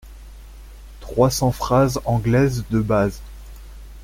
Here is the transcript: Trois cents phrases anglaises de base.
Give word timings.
Trois 0.99 1.29
cents 1.29 1.51
phrases 1.51 2.01
anglaises 2.05 2.63
de 2.71 2.79
base. 2.79 3.21